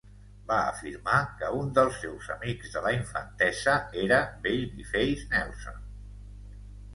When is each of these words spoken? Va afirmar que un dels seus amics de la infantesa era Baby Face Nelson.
Va 0.51 0.55
afirmar 0.67 1.17
que 1.41 1.49
un 1.57 1.67
dels 1.75 1.99
seus 2.05 2.29
amics 2.35 2.73
de 2.77 2.83
la 2.87 2.93
infantesa 3.01 3.77
era 4.05 4.19
Baby 4.47 4.89
Face 4.95 5.29
Nelson. 5.37 5.79